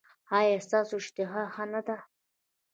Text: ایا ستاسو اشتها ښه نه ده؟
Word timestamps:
ایا 0.37 0.57
ستاسو 0.65 0.93
اشتها 1.01 1.43
ښه 1.53 1.63
نه 1.73 1.81
ده؟ 1.87 1.97